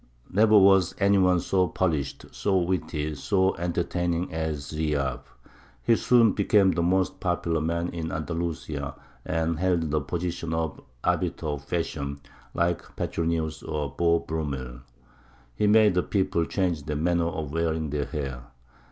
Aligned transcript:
Never 0.31 0.57
was 0.57 0.95
any 0.97 1.19
one 1.19 1.39
so 1.41 1.67
polished, 1.67 2.25
so 2.31 2.57
witty, 2.57 3.13
so 3.13 3.55
entertaining 3.57 4.33
as 4.33 4.71
Ziryāb; 4.71 5.19
he 5.83 5.95
soon 5.95 6.31
became 6.31 6.71
the 6.71 6.81
most 6.81 7.19
popular 7.19 7.61
man 7.61 7.89
in 7.89 8.11
Andalusia, 8.11 8.95
and 9.23 9.59
held 9.59 9.91
the 9.91 10.01
position 10.01 10.55
of 10.55 10.81
arbiter 11.03 11.45
of 11.49 11.65
fashion, 11.65 12.19
like 12.55 12.81
Petronius 12.95 13.61
or 13.61 13.93
Beau 13.95 14.17
Brummell. 14.21 14.81
He 15.53 15.67
made 15.67 15.93
the 15.93 16.01
people 16.01 16.45
change 16.45 16.85
their 16.87 16.95
manner 16.95 17.27
of 17.27 17.51
wearing 17.51 17.91
their 17.91 18.05
hair. 18.05 18.45